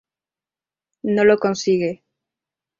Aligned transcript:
No 1.03 1.25
lo 1.25 1.37
consigue. 1.37 2.03